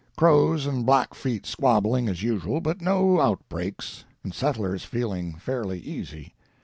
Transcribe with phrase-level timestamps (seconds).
[0.17, 6.33] Crows and Blackfeet squabbling—as usual—but no outbreaks, and settlers feeling fairly easy.